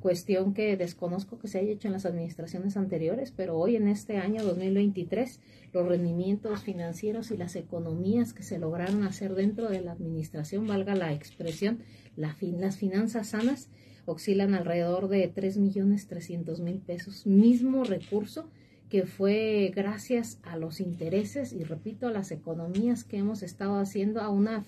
cuestión 0.00 0.54
que 0.54 0.78
desconozco 0.78 1.38
que 1.38 1.46
se 1.46 1.58
haya 1.58 1.72
hecho 1.72 1.86
en 1.86 1.92
las 1.92 2.06
administraciones 2.06 2.78
anteriores, 2.78 3.32
pero 3.36 3.58
hoy 3.58 3.76
en 3.76 3.86
este 3.86 4.16
año 4.16 4.42
2023 4.42 5.40
los 5.74 5.86
rendimientos 5.86 6.62
financieros 6.62 7.30
y 7.30 7.36
las 7.36 7.54
economías 7.54 8.32
que 8.32 8.42
se 8.42 8.58
lograron 8.58 9.04
hacer 9.04 9.34
dentro 9.34 9.68
de 9.68 9.82
la 9.82 9.92
administración, 9.92 10.66
valga 10.66 10.94
la 10.94 11.12
expresión, 11.12 11.80
la 12.16 12.34
las 12.40 12.76
finanzas 12.78 13.28
sanas 13.28 13.68
oscilan 14.06 14.54
alrededor 14.54 15.08
de 15.08 15.28
3 15.28 15.58
millones 15.58 16.06
300 16.06 16.60
mil 16.60 16.78
pesos, 16.78 17.26
mismo 17.26 17.84
recurso 17.84 18.48
que 18.90 19.06
fue 19.06 19.72
gracias 19.74 20.40
a 20.42 20.56
los 20.56 20.80
intereses 20.80 21.52
y 21.52 21.62
repito 21.62 22.08
a 22.08 22.10
las 22.10 22.32
economías 22.32 23.04
que 23.04 23.18
hemos 23.18 23.44
estado 23.44 23.78
haciendo 23.78 24.20
a 24.20 24.28
una, 24.28 24.64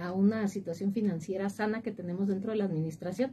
a 0.00 0.12
una 0.12 0.48
situación 0.48 0.92
financiera 0.92 1.48
sana 1.50 1.80
que 1.80 1.92
tenemos 1.92 2.26
dentro 2.26 2.50
de 2.50 2.58
la 2.58 2.64
administración 2.64 3.32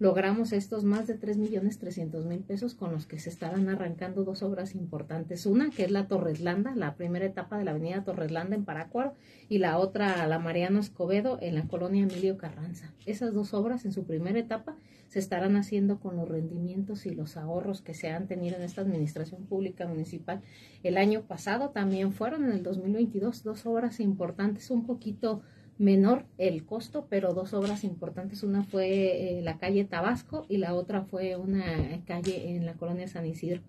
logramos 0.00 0.52
estos 0.52 0.82
más 0.82 1.06
de 1.06 1.14
3 1.14 1.36
millones 1.36 1.78
300 1.78 2.24
mil 2.24 2.40
pesos 2.40 2.74
con 2.74 2.90
los 2.90 3.06
que 3.06 3.18
se 3.18 3.28
estarán 3.28 3.68
arrancando 3.68 4.24
dos 4.24 4.42
obras 4.42 4.74
importantes. 4.74 5.44
Una 5.44 5.68
que 5.70 5.84
es 5.84 5.90
la 5.90 6.08
Torreslanda, 6.08 6.74
la 6.74 6.94
primera 6.96 7.26
etapa 7.26 7.58
de 7.58 7.64
la 7.64 7.72
avenida 7.72 8.02
Torreslanda 8.02 8.56
en 8.56 8.64
Parácuaro 8.64 9.12
y 9.50 9.58
la 9.58 9.76
otra 9.76 10.26
la 10.26 10.38
Mariano 10.38 10.80
Escobedo 10.80 11.38
en 11.42 11.54
la 11.54 11.68
colonia 11.68 12.02
Emilio 12.02 12.38
Carranza. 12.38 12.94
Esas 13.04 13.34
dos 13.34 13.52
obras 13.52 13.84
en 13.84 13.92
su 13.92 14.04
primera 14.04 14.38
etapa 14.38 14.74
se 15.08 15.18
estarán 15.18 15.56
haciendo 15.56 16.00
con 16.00 16.16
los 16.16 16.28
rendimientos 16.28 17.04
y 17.04 17.10
los 17.10 17.36
ahorros 17.36 17.82
que 17.82 17.92
se 17.92 18.08
han 18.08 18.26
tenido 18.26 18.56
en 18.56 18.62
esta 18.62 18.80
administración 18.80 19.44
pública 19.44 19.86
municipal. 19.86 20.40
El 20.82 20.96
año 20.96 21.22
pasado 21.22 21.70
también 21.70 22.12
fueron 22.12 22.44
en 22.44 22.52
el 22.52 22.62
2022 22.62 23.42
dos 23.42 23.66
obras 23.66 24.00
importantes, 24.00 24.70
un 24.70 24.86
poquito 24.86 25.42
menor 25.80 26.26
el 26.36 26.66
costo, 26.66 27.06
pero 27.08 27.32
dos 27.32 27.54
obras 27.54 27.84
importantes. 27.84 28.42
Una 28.42 28.62
fue 28.62 29.38
eh, 29.38 29.42
la 29.42 29.56
calle 29.56 29.86
Tabasco 29.86 30.44
y 30.46 30.58
la 30.58 30.74
otra 30.74 31.04
fue 31.04 31.36
una 31.36 31.64
calle 32.04 32.54
en 32.54 32.66
la 32.66 32.74
colonia 32.74 33.08
San 33.08 33.24
Isidro. 33.24 33.62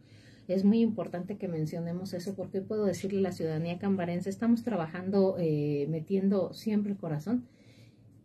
Es 0.49 0.65
muy 0.65 0.81
importante 0.81 1.37
que 1.37 1.47
mencionemos 1.47 2.13
eso 2.13 2.35
porque 2.35 2.61
puedo 2.61 2.83
decirle 2.83 3.19
a 3.19 3.21
la 3.21 3.31
ciudadanía 3.31 3.79
cambarense, 3.79 4.29
estamos 4.29 4.63
trabajando 4.63 5.37
eh, 5.39 5.87
metiendo 5.89 6.51
siempre 6.51 6.91
el 6.91 6.97
corazón 6.97 7.47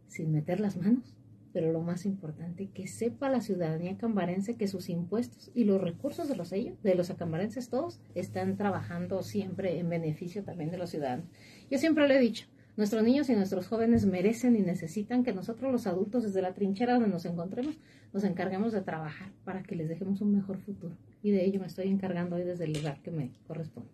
sin 0.09 0.33
meter 0.33 0.59
las 0.59 0.77
manos 0.77 1.17
pero 1.53 1.73
lo 1.73 1.81
más 1.81 2.05
importante, 2.05 2.69
que 2.69 2.87
sepa 2.87 3.31
la 3.31 3.41
ciudadanía 3.41 3.97
cambarense 3.97 4.57
que 4.57 4.69
sus 4.69 4.91
impuestos 4.91 5.51
y 5.55 5.65
los 5.65 5.81
recursos 5.81 6.29
de 6.29 6.37
los 6.37 6.53
ellos, 6.53 6.77
de 6.83 6.95
los 6.95 7.09
acambarenses 7.09 7.71
todos, 7.71 7.99
están 8.15 8.59
trabajando 8.59 9.23
siempre 9.23 9.79
en 9.79 9.89
beneficio 9.89 10.45
también 10.45 10.71
de 10.71 10.77
los 10.77 10.91
ciudadanos. 10.91 11.25
Yo 11.71 11.79
siempre 11.79 12.07
lo 12.07 12.13
he 12.13 12.21
dicho, 12.21 12.47
nuestros 12.77 13.03
niños 13.03 13.29
y 13.31 13.35
nuestros 13.35 13.67
jóvenes 13.67 14.07
merecen 14.07 14.57
y 14.57 14.61
necesitan 14.61 15.25
que 15.25 15.33
nosotros 15.33 15.73
los 15.73 15.87
adultos 15.87 16.23
desde 16.25 16.43
la 16.43 16.55
trinchera 16.55 16.95
donde 16.95 17.09
nos 17.09 17.25
encontremos 17.25 17.79
nos 18.13 18.25
encarguemos 18.25 18.73
de 18.73 18.83
trabajar 18.83 19.33
para 19.45 19.63
que 19.63 19.77
les 19.77 19.89
dejemos 19.89 20.21
un 20.21 20.33
mejor 20.33 20.59
futuro. 20.59 20.97
Y 21.23 21.31
de 21.31 21.45
ello 21.45 21.61
me 21.61 21.67
estoy 21.67 21.89
encargando 21.89 22.37
hoy 22.37 22.45
desde 22.45 22.65
el 22.65 22.73
lugar 22.73 23.01
que 23.03 23.11
me 23.11 23.31
corresponde. 23.47 23.91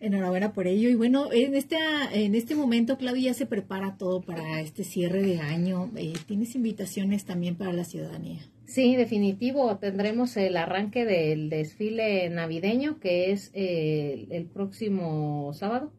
Enhorabuena 0.00 0.54
por 0.54 0.66
ello. 0.66 0.88
Y 0.88 0.94
bueno, 0.94 1.30
en 1.30 1.54
este, 1.54 1.76
en 2.12 2.34
este 2.34 2.54
momento, 2.54 2.96
Claudia, 2.96 3.32
ya 3.32 3.34
se 3.34 3.44
prepara 3.44 3.98
todo 3.98 4.22
para 4.22 4.60
este 4.62 4.82
cierre 4.82 5.20
de 5.20 5.40
año. 5.40 5.90
Eh, 5.94 6.14
¿Tienes 6.26 6.54
invitaciones 6.54 7.26
también 7.26 7.56
para 7.56 7.74
la 7.74 7.84
ciudadanía? 7.84 8.40
Sí, 8.64 8.96
definitivo. 8.96 9.76
Tendremos 9.76 10.38
el 10.38 10.56
arranque 10.56 11.04
del 11.04 11.50
desfile 11.50 12.30
navideño, 12.30 12.98
que 12.98 13.30
es 13.30 13.50
eh, 13.52 14.26
el 14.30 14.46
próximo 14.46 15.52
sábado, 15.52 15.92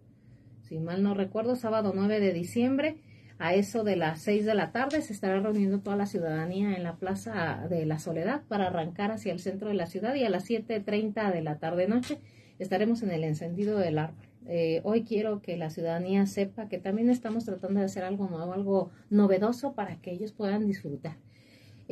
si 0.71 0.79
mal 0.79 1.03
no 1.03 1.13
recuerdo, 1.13 1.57
sábado 1.57 1.91
9 1.93 2.21
de 2.21 2.31
diciembre. 2.31 2.95
A 3.39 3.53
eso 3.55 3.83
de 3.83 3.97
las 3.97 4.21
6 4.21 4.45
de 4.45 4.55
la 4.55 4.71
tarde 4.71 5.01
se 5.01 5.11
estará 5.11 5.41
reuniendo 5.41 5.81
toda 5.81 5.97
la 5.97 6.05
ciudadanía 6.05 6.77
en 6.77 6.83
la 6.83 6.95
Plaza 6.95 7.67
de 7.69 7.85
la 7.85 7.99
Soledad 7.99 8.43
para 8.47 8.67
arrancar 8.67 9.11
hacia 9.11 9.33
el 9.33 9.39
centro 9.39 9.67
de 9.67 9.73
la 9.73 9.85
ciudad 9.85 10.15
y 10.15 10.23
a 10.23 10.29
las 10.29 10.49
7.30 10.49 11.33
de 11.33 11.41
la 11.41 11.57
tarde-noche 11.57 12.19
estaremos 12.57 13.03
en 13.03 13.11
el 13.11 13.25
encendido 13.25 13.77
del 13.79 13.97
árbol. 13.97 14.25
Eh, 14.47 14.79
hoy 14.85 15.03
quiero 15.03 15.41
que 15.41 15.57
la 15.57 15.69
ciudadanía 15.71 16.25
sepa 16.25 16.69
que 16.69 16.77
también 16.77 17.09
estamos 17.09 17.43
tratando 17.43 17.81
de 17.81 17.87
hacer 17.87 18.05
algo 18.05 18.29
nuevo, 18.29 18.53
algo 18.53 18.91
novedoso 19.09 19.73
para 19.73 19.97
que 19.97 20.11
ellos 20.11 20.31
puedan 20.31 20.65
disfrutar. 20.65 21.17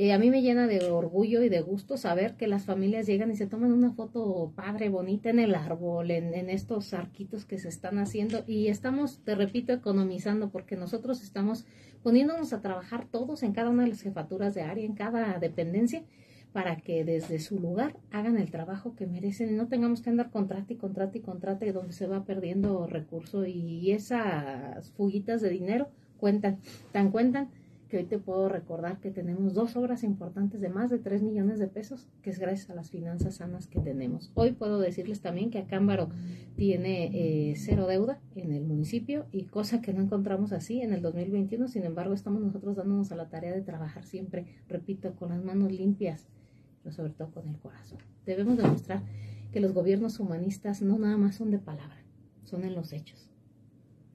Eh, 0.02 0.14
a 0.14 0.18
mí 0.18 0.30
me 0.30 0.42
llena 0.42 0.66
de 0.66 0.90
orgullo 0.90 1.44
y 1.44 1.50
de 1.50 1.60
gusto 1.60 1.98
saber 1.98 2.38
que 2.38 2.48
las 2.48 2.64
familias 2.64 3.06
llegan 3.06 3.32
y 3.32 3.36
se 3.36 3.48
toman 3.48 3.74
una 3.74 3.92
foto 3.92 4.54
padre, 4.56 4.88
bonita 4.88 5.30
en 5.30 5.40
el 5.40 5.54
árbol, 5.54 6.10
en, 6.12 6.50
estos 6.50 6.94
arquitos 6.94 7.44
que 7.44 7.60
se 7.60 7.68
están 7.68 7.98
haciendo. 7.98 8.46
Y 8.48 8.70
estamos, 8.70 9.20
te 9.26 9.36
repito, 9.36 9.74
economizando 9.74 10.52
porque 10.52 10.78
nosotros 10.78 11.22
estamos 11.22 11.66
poniéndonos 12.02 12.54
a 12.54 12.62
trabajar 12.62 13.08
todos 13.12 13.44
en 13.44 13.52
cada 13.52 13.70
una 13.72 13.84
de 13.84 13.90
las 13.90 14.02
jefaturas 14.02 14.54
de 14.54 14.62
área, 14.62 14.86
en 14.86 14.94
cada 14.94 15.38
dependencia 15.38 16.06
para 16.54 16.78
que 16.78 17.04
desde 17.04 17.40
su 17.40 17.60
lugar 17.60 17.98
hagan 18.10 18.38
el 18.38 18.52
trabajo 18.52 18.96
que 18.96 19.06
merecen. 19.06 19.50
Y 19.50 19.58
no 19.58 19.68
tengamos 19.68 20.02
que 20.02 20.12
andar 20.12 20.32
contrate 20.32 20.76
y 20.76 20.78
contrate 20.78 21.18
y 21.18 21.22
contrate 21.22 21.74
donde 21.74 21.92
se 21.92 22.08
va 22.08 22.24
perdiendo 22.24 22.88
recurso 22.88 23.46
y 23.46 23.92
esas 23.92 24.92
fuguitas 24.92 25.42
de 25.42 25.50
dinero 25.50 25.90
cuentan, 26.20 26.60
tan 26.94 27.12
cuentan 27.12 27.50
que 27.90 27.98
hoy 27.98 28.06
te 28.06 28.20
puedo 28.20 28.48
recordar 28.48 29.00
que 29.00 29.12
tenemos 29.12 29.54
dos 29.54 29.76
obras 29.76 30.04
importantes 30.04 30.62
de 30.62 30.70
más 30.70 30.90
de 30.90 31.00
3 31.00 31.24
millones 31.24 31.60
de 31.60 31.68
pesos, 31.68 32.08
que 32.22 32.30
es 32.30 32.40
gracias 32.40 32.70
a 32.70 32.76
las 32.76 32.92
finanzas 32.92 33.36
sanas 33.36 33.68
que 33.68 33.80
tenemos. 33.80 34.32
Hoy 34.36 34.52
puedo 34.52 34.80
decirles 34.80 35.22
también 35.22 35.50
que 35.50 35.58
Acámbaro 35.58 36.10
tiene 36.56 37.10
eh, 37.14 37.56
cero 37.58 37.88
deuda 37.88 38.20
en 38.36 38.54
el 38.54 38.64
municipio 38.64 39.26
y 39.32 39.46
cosa 39.46 39.82
que 39.82 39.94
no 39.94 40.02
encontramos 40.02 40.54
así 40.54 40.82
en 40.82 40.94
el 40.94 41.02
2021, 41.02 41.68
sin 41.68 41.84
embargo 41.84 42.14
estamos 42.14 42.42
nosotros 42.42 42.76
dándonos 42.76 43.12
a 43.12 43.16
la 43.16 43.30
tarea 43.30 43.54
de 43.54 43.62
trabajar 43.62 44.06
siempre, 44.06 44.46
repito, 44.68 45.16
con 45.16 45.30
las 45.30 45.44
manos 45.44 45.72
limpias 45.72 46.28
pero 46.84 46.96
sobre 46.96 47.12
todo 47.12 47.32
con 47.32 47.48
el 47.48 47.58
corazón. 47.58 48.00
Debemos 48.26 48.58
demostrar 48.58 49.04
que 49.52 49.60
los 49.60 49.74
gobiernos 49.74 50.20
humanistas 50.20 50.82
no 50.82 50.98
nada 50.98 51.18
más 51.18 51.36
son 51.36 51.52
de 51.52 51.60
palabra, 51.60 51.98
son 52.44 52.64
en 52.64 52.76
los 52.76 52.94
hechos. 52.94 53.30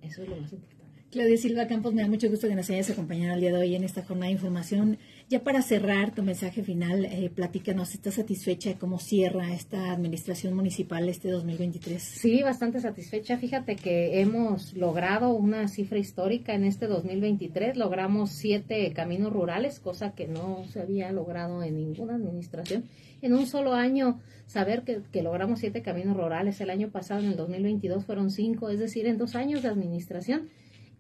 Eso 0.01 0.23
es 0.23 0.29
lo 0.29 0.37
más 0.37 0.53
importante. 0.53 0.84
Claudia 1.15 1.37
Silva 1.37 1.69
Campos, 1.69 1.95
me 1.95 2.03
da 2.03 2.09
mucho 2.09 2.29
gusto 2.29 2.49
que 2.49 2.57
nos 2.57 2.69
hayas 2.71 2.91
acompañado 2.91 3.35
el 3.35 3.41
día 3.41 3.53
de 3.53 3.59
hoy 3.59 3.77
en 3.77 3.85
esta 3.85 4.03
jornada 4.03 4.27
de 4.27 4.33
información. 4.33 4.99
Ya 5.31 5.45
para 5.45 5.63
cerrar 5.63 6.13
tu 6.13 6.25
mensaje 6.25 6.65
final, 6.65 7.05
eh, 7.05 7.31
platícanos, 7.33 7.95
¿estás 7.95 8.15
satisfecha 8.15 8.71
de 8.71 8.75
cómo 8.75 8.99
cierra 8.99 9.55
esta 9.55 9.93
administración 9.93 10.55
municipal 10.55 11.09
este 11.09 11.31
2023? 11.31 12.03
Sí, 12.03 12.43
bastante 12.43 12.81
satisfecha. 12.81 13.39
Fíjate 13.39 13.77
que 13.77 14.23
hemos 14.23 14.75
logrado 14.75 15.29
una 15.29 15.69
cifra 15.69 16.01
histórica 16.01 16.53
en 16.53 16.65
este 16.65 16.89
2023. 16.89 17.77
Logramos 17.77 18.33
siete 18.33 18.93
caminos 18.93 19.33
rurales, 19.33 19.79
cosa 19.79 20.17
que 20.17 20.27
no 20.27 20.65
se 20.73 20.81
había 20.81 21.13
logrado 21.13 21.63
en 21.63 21.77
ninguna 21.77 22.17
administración. 22.17 22.87
En 23.23 23.35
un 23.35 23.47
solo 23.47 23.75
año, 23.75 24.21
saber 24.49 24.83
que, 24.83 25.03
que 25.13 25.23
logramos 25.23 25.61
siete 25.61 25.81
caminos 25.81 26.17
rurales. 26.17 26.61
El 26.61 26.71
año 26.71 26.89
pasado, 26.89 27.21
en 27.21 27.29
el 27.29 27.37
2022, 27.37 28.05
fueron 28.05 28.33
cinco, 28.33 28.69
es 28.69 28.81
decir, 28.81 29.07
en 29.07 29.17
dos 29.17 29.37
años 29.37 29.63
de 29.63 29.69
administración 29.69 30.49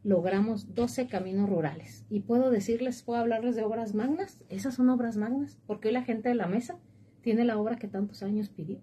logramos 0.05 0.75
12 0.75 1.09
caminos 1.09 1.49
rurales. 1.49 2.05
Y 2.11 2.21
puedo 2.21 2.51
decirles, 2.51 3.03
puedo 3.03 3.21
hablarles 3.21 3.57
de 3.57 3.65
obras 3.65 3.95
magnas. 3.95 4.45
Esas 4.51 4.75
son 4.75 4.91
obras 4.91 5.17
magnas, 5.17 5.59
porque 5.67 5.89
hoy 5.89 5.95
la 5.95 6.05
gente 6.05 6.29
de 6.29 6.35
la 6.35 6.47
mesa 6.47 6.79
tiene 7.23 7.45
la 7.45 7.59
obra 7.59 7.77
que 7.77 7.89
tantos 7.89 8.23
años 8.23 8.51
pidió. 8.51 8.79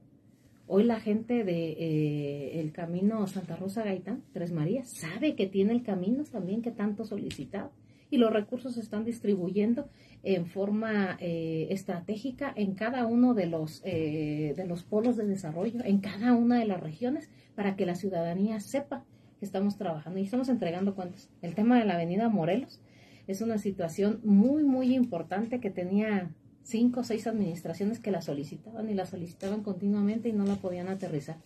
Hoy 0.65 0.83
la 0.83 0.99
gente 0.99 1.43
de 1.43 1.75
eh, 1.77 2.71
camino 2.73 3.27
Santa 3.27 3.55
Rosa 3.55 3.83
Gaitán, 3.83 4.23
Tres 4.33 4.51
Marías, 4.51 4.89
sabe 4.89 5.35
que 5.35 5.45
tiene 5.45 5.73
el 5.73 5.83
camino 5.83 6.23
también 6.23 6.61
que 6.61 6.71
tanto 6.71 7.05
solicitado. 7.05 7.71
Y 8.09 8.17
los 8.17 8.33
recursos 8.33 8.73
se 8.73 8.81
están 8.81 9.05
distribuyendo 9.05 9.89
en 10.23 10.45
forma 10.45 11.17
eh, 11.19 11.67
estratégica 11.69 12.51
en 12.55 12.73
cada 12.73 13.05
uno 13.05 13.33
de 13.33 13.45
los, 13.45 13.81
eh, 13.85 14.53
de 14.55 14.65
los 14.65 14.83
polos 14.83 15.17
de 15.17 15.27
desarrollo, 15.27 15.81
en 15.83 15.99
cada 15.99 16.33
una 16.33 16.59
de 16.59 16.65
las 16.65 16.81
regiones, 16.81 17.29
para 17.55 17.75
que 17.75 17.85
la 17.85 17.95
ciudadanía 17.95 18.59
sepa 18.59 19.05
estamos 19.45 19.77
trabajando 19.77 20.19
y 20.19 20.23
estamos 20.23 20.49
entregando 20.49 20.95
cuentas. 20.95 21.29
El 21.41 21.55
tema 21.55 21.77
de 21.79 21.85
la 21.85 21.95
avenida 21.95 22.29
Morelos 22.29 22.79
es 23.27 23.41
una 23.41 23.57
situación 23.57 24.19
muy, 24.23 24.63
muy 24.63 24.93
importante 24.93 25.59
que 25.59 25.69
tenía 25.69 26.31
cinco 26.63 27.01
o 27.01 27.03
seis 27.03 27.27
administraciones 27.27 27.99
que 27.99 28.11
la 28.11 28.21
solicitaban 28.21 28.89
y 28.89 28.93
la 28.93 29.05
solicitaban 29.05 29.63
continuamente 29.63 30.29
y 30.29 30.33
no 30.33 30.45
la 30.45 30.55
podían 30.55 30.87
aterrizar. 30.87 31.37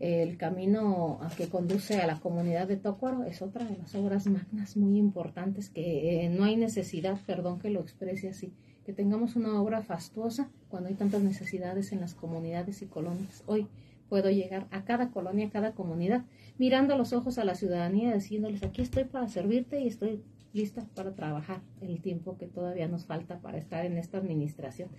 El 0.00 0.36
camino 0.36 1.20
que 1.36 1.48
conduce 1.48 2.00
a 2.00 2.06
la 2.08 2.18
comunidad 2.18 2.66
de 2.66 2.76
Tócuaro 2.76 3.24
es 3.24 3.40
otra 3.40 3.64
de 3.64 3.76
las 3.76 3.94
obras 3.94 4.26
magnas 4.26 4.76
muy 4.76 4.98
importantes 4.98 5.70
que 5.70 6.24
eh, 6.24 6.28
no 6.28 6.44
hay 6.44 6.56
necesidad, 6.56 7.20
perdón 7.24 7.60
que 7.60 7.70
lo 7.70 7.80
exprese 7.80 8.28
así, 8.28 8.52
que 8.84 8.92
tengamos 8.92 9.36
una 9.36 9.60
obra 9.60 9.82
fastuosa 9.82 10.50
cuando 10.68 10.88
hay 10.88 10.96
tantas 10.96 11.22
necesidades 11.22 11.92
en 11.92 12.00
las 12.00 12.14
comunidades 12.14 12.82
y 12.82 12.86
colonias. 12.86 13.44
Hoy 13.46 13.68
puedo 14.08 14.30
llegar 14.30 14.66
a 14.70 14.84
cada 14.84 15.10
colonia, 15.10 15.46
a 15.46 15.50
cada 15.50 15.72
comunidad, 15.72 16.24
mirando 16.58 16.96
los 16.96 17.12
ojos 17.12 17.38
a 17.38 17.44
la 17.44 17.54
ciudadanía, 17.54 18.14
diciéndoles, 18.14 18.62
aquí 18.62 18.82
estoy 18.82 19.04
para 19.04 19.28
servirte 19.28 19.80
y 19.80 19.88
estoy 19.88 20.22
lista 20.52 20.86
para 20.94 21.14
trabajar 21.14 21.62
el 21.80 22.00
tiempo 22.00 22.36
que 22.36 22.46
todavía 22.46 22.88
nos 22.88 23.06
falta 23.06 23.40
para 23.40 23.58
estar 23.58 23.84
en 23.84 23.98
esta 23.98 24.18
administración. 24.18 24.90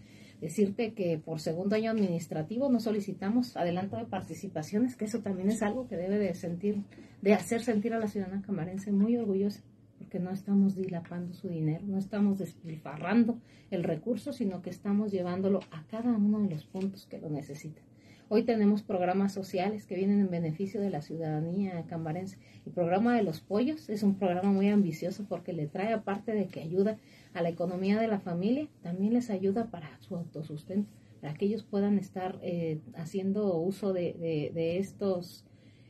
Decirte 0.41 0.93
que 0.93 1.17
por 1.19 1.39
segundo 1.39 1.75
año 1.75 1.91
administrativo 1.91 2.69
no 2.69 2.79
solicitamos 2.79 3.55
adelanto 3.55 3.97
de 3.97 4.05
participaciones, 4.05 4.95
que 4.95 5.05
eso 5.05 5.19
también 5.19 5.49
es 5.49 5.61
algo 5.61 5.87
que 5.87 5.95
debe 5.95 6.17
de 6.17 6.33
sentir, 6.33 6.83
de 7.21 7.33
hacer 7.33 7.63
sentir 7.63 7.93
a 7.93 7.99
la 7.99 8.07
ciudadana 8.07 8.41
camarense 8.41 8.91
muy 8.91 9.15
orgullosa, 9.15 9.61
porque 9.97 10.19
no 10.19 10.31
estamos 10.31 10.75
dilapando 10.75 11.33
su 11.33 11.47
dinero, 11.47 11.85
no 11.85 11.97
estamos 11.97 12.39
despilfarrando 12.39 13.39
el 13.71 13.83
recurso, 13.83 14.33
sino 14.33 14.61
que 14.61 14.69
estamos 14.69 15.11
llevándolo 15.11 15.61
a 15.71 15.85
cada 15.87 16.11
uno 16.11 16.41
de 16.41 16.49
los 16.49 16.65
puntos 16.65 17.05
que 17.05 17.19
lo 17.19 17.29
necesitan. 17.29 17.92
Hoy 18.35 18.41
tenemos 18.41 18.81
programas 18.81 19.31
sociales 19.31 19.85
que 19.85 19.93
vienen 19.93 20.19
en 20.19 20.31
beneficio 20.31 20.81
de 20.81 20.89
la 20.89 21.03
ciudadanía 21.03 21.85
cambarense. 21.85 22.39
El 22.65 22.71
programa 22.71 23.15
de 23.15 23.21
los 23.21 23.41
pollos 23.41 23.89
es 23.89 24.01
un 24.01 24.15
programa 24.15 24.51
muy 24.51 24.69
ambicioso 24.69 25.27
porque 25.29 25.53
le 25.53 25.67
trae, 25.67 25.93
aparte 25.93 26.33
de 26.33 26.47
que 26.47 26.59
ayuda 26.59 26.97
a 27.35 27.43
la 27.43 27.49
economía 27.49 27.99
de 27.99 28.07
la 28.07 28.19
familia, 28.19 28.67
también 28.81 29.13
les 29.13 29.29
ayuda 29.29 29.69
para 29.69 30.01
su 30.01 30.15
autosustento, 30.15 30.89
para 31.21 31.35
que 31.35 31.45
ellos 31.45 31.61
puedan 31.61 31.99
estar 31.99 32.39
eh, 32.41 32.79
haciendo 32.95 33.55
uso 33.57 33.93
de, 33.93 34.51
estos, 34.79 35.45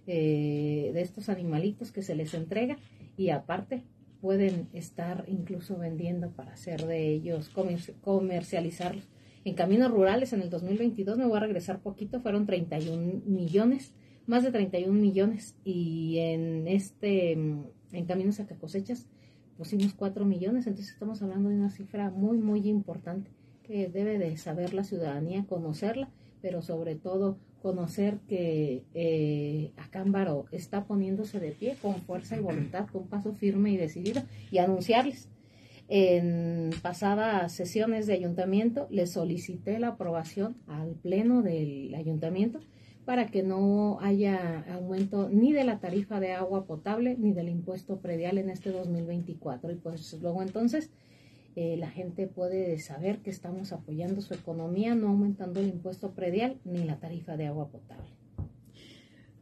eh, 0.06 0.92
de 0.94 1.02
estos 1.02 1.30
animalitos 1.30 1.94
que 1.94 2.02
se 2.02 2.14
les 2.14 2.34
entrega 2.34 2.76
y 3.16 3.30
aparte 3.30 3.84
pueden 4.20 4.68
estar 4.74 5.24
incluso 5.30 5.78
vendiendo 5.78 6.30
para 6.32 6.52
hacer 6.52 6.88
de 6.88 7.08
ellos, 7.08 7.50
comercializarlos 8.02 9.13
en 9.46 9.56
caminos 9.56 9.92
rurales 9.92 10.34
en 10.34 10.42
el 10.42 10.50
2022, 10.50 11.18
me 11.18 11.26
voy 11.26 11.38
a 11.38 11.42
regresar 11.42 11.80
poquito, 11.80 12.22
fueron 12.22 12.46
31 12.46 13.22
millones, 13.26 13.94
más 14.26 14.44
de 14.44 14.52
31 14.52 14.94
millones. 14.94 15.56
Y 15.66 16.18
en 16.20 16.68
este, 16.68 17.36
mm, 17.36 17.64
en 17.92 18.06
caminos 18.06 18.40
a 18.40 18.46
cosechas, 18.46 19.08
pusimos 19.58 19.94
4 19.94 20.26
millones. 20.26 20.68
Entonces 20.68 20.94
estamos 20.94 21.22
hablando 21.22 21.50
de 21.50 21.56
una 21.56 21.70
cifra 21.70 22.10
muy, 22.10 22.38
muy 22.38 22.68
importante 22.68 23.32
que 23.64 23.88
debe 23.88 24.18
de 24.18 24.38
saber 24.38 24.74
la 24.74 24.84
ciudadanía, 24.84 25.46
conocerla, 25.48 26.10
pero 26.42 26.62
sobre 26.62 26.96
todo 26.96 27.38
conocer 27.62 28.20
que 28.28 28.84
eh, 28.94 29.72
Acámbaro 29.78 30.46
está 30.52 30.86
poniéndose 30.86 31.40
de 31.40 31.52
pie 31.52 31.78
con 31.82 31.96
fuerza 32.02 32.36
y 32.36 32.42
voluntad, 32.42 32.88
con 32.92 33.08
paso 33.08 33.34
firme 33.34 33.72
y 33.72 33.78
decidido, 33.78 34.22
y 34.52 34.58
anunciarles 34.58 35.30
En 35.90 36.70
pasadas 36.82 37.52
sesiones 37.52 38.08
de 38.08 38.14
ayuntamiento 38.14 38.88
le 38.90 39.06
solicité 39.06 39.80
la 39.80 39.90
aprobación 39.90 40.56
al 40.68 40.96
pleno 40.96 41.42
del 41.42 41.94
ayuntamiento 41.96 42.60
para 43.06 43.28
que 43.28 43.44
no 43.44 44.00
haya 44.00 44.66
aumento 44.74 45.30
ni 45.30 45.52
de 45.52 45.66
la 45.66 45.80
tarifa 45.80 46.20
de 46.20 46.32
agua 46.32 46.66
potable 46.66 47.18
ni 47.20 47.34
del 47.34 47.50
impuesto 47.50 48.00
predial 48.00 48.38
en 48.38 48.50
este 48.50 48.72
2024. 48.72 49.72
Y 49.72 49.76
pues 49.76 50.18
luego 50.22 50.42
entonces 50.42 50.90
eh, 51.56 51.76
la 51.78 51.90
gente 51.90 52.28
puede 52.28 52.80
saber 52.80 53.20
que 53.20 53.30
estamos 53.30 53.74
apoyando 53.74 54.22
su 54.22 54.34
economía, 54.34 54.96
no 54.96 55.10
aumentando 55.10 55.60
el 55.60 55.68
impuesto 55.68 56.12
predial 56.12 56.58
ni 56.64 56.84
la 56.86 57.00
tarifa 57.00 57.36
de 57.36 57.48
agua 57.48 57.68
potable. 57.68 58.23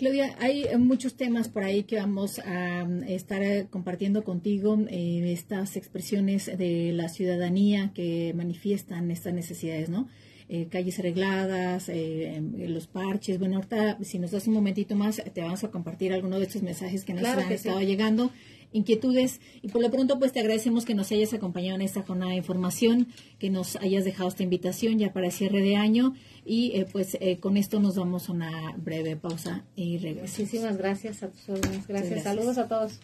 Claudia, 0.02 0.36
hay 0.40 0.66
muchos 0.80 1.14
temas 1.14 1.48
por 1.48 1.64
ahí 1.64 1.84
que 1.84 1.98
vamos 1.98 2.40
a 2.40 2.86
mm, 2.86 3.04
estar 3.04 3.44
eh, 3.44 3.68
compartiendo 3.70 4.24
contigo, 4.24 4.76
eh, 4.90 5.32
estas 5.32 5.78
expresiones 5.78 6.48
de 6.48 6.92
la 6.92 7.08
ciudadanía 7.08 7.92
que 7.94 8.34
manifiestan 8.36 9.12
estas 9.12 9.36
necesidades, 9.36 9.90
¿no? 9.90 10.08
Eh, 10.54 10.68
calles 10.70 11.00
arregladas, 11.00 11.88
eh, 11.88 12.36
em, 12.36 12.52
los 12.68 12.86
parches. 12.86 13.40
Bueno, 13.40 13.56
ahorita, 13.56 13.98
si 14.04 14.20
nos 14.20 14.32
das 14.32 14.48
un 14.48 14.54
momentito 14.54 14.98
más, 14.98 15.24
te 15.34 15.40
vamos 15.40 15.64
a 15.64 15.72
compartir 15.72 16.12
algunos 16.12 16.40
de 16.40 16.46
estos 16.46 16.62
mensajes 16.62 17.06
que 17.06 17.14
nos 17.14 17.24
han 17.24 17.50
estado 17.50 17.80
llegando, 17.80 18.32
inquietudes. 18.74 19.40
Y 19.62 19.70
por 19.70 19.82
lo 19.82 19.90
pronto, 19.90 20.20
pues 20.20 20.34
te 20.34 20.42
agradecemos 20.42 20.84
que 20.84 20.94
nos 20.94 21.10
hayas 21.14 21.34
acompañado 21.34 21.76
en 21.76 21.84
esta 21.84 22.02
jornada 22.02 22.32
de 22.32 22.38
información, 22.40 23.08
que 23.40 23.50
nos 23.50 23.78
hayas 23.78 24.04
dejado 24.04 24.28
esta 24.28 24.44
invitación 24.44 25.00
ya 25.00 25.14
para 25.14 25.28
el 25.28 25.32
cierre 25.32 25.62
de 25.62 25.78
año. 25.78 26.16
Y 26.46 26.74
eh, 26.76 26.86
pues 26.92 27.18
con 27.40 27.56
esto 27.56 27.80
nos 27.80 27.96
vamos 27.96 28.28
a 28.28 28.34
una 28.34 28.76
breve 28.76 29.16
pausa 29.16 29.64
y 29.78 30.00
regresamos. 30.00 30.38
Muchísimas 30.38 30.76
gracias 30.76 31.24
a 31.24 31.30
todos. 31.30 31.88
gracias. 31.88 32.24
Saludos 32.24 32.58
a 32.58 32.68
todos. 32.68 33.00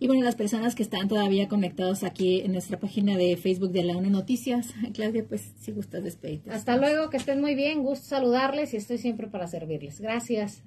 Y 0.00 0.06
bueno, 0.06 0.24
las 0.24 0.36
personas 0.36 0.74
que 0.74 0.82
están 0.82 1.08
todavía 1.08 1.48
conectados 1.48 2.04
aquí 2.04 2.40
en 2.40 2.52
nuestra 2.52 2.78
página 2.78 3.16
de 3.16 3.36
Facebook 3.36 3.72
de 3.72 3.82
la 3.82 3.96
UNE 3.96 4.10
Noticias, 4.10 4.74
Claudia, 4.94 5.24
pues 5.28 5.52
si 5.58 5.72
gustas 5.72 6.04
despedirte. 6.04 6.50
Hasta 6.50 6.76
luego, 6.76 7.10
que 7.10 7.16
estén 7.16 7.40
muy 7.40 7.54
bien, 7.54 7.82
gusto 7.82 8.06
saludarles 8.06 8.74
y 8.74 8.76
estoy 8.76 8.98
siempre 8.98 9.26
para 9.26 9.48
servirles. 9.48 10.00
Gracias. 10.00 10.62